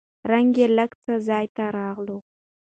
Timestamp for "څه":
1.03-1.13